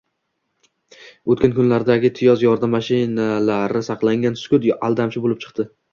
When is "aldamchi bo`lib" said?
4.89-5.39